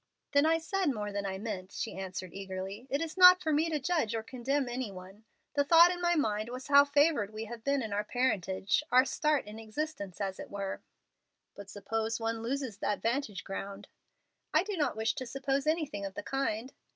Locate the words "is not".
3.01-3.39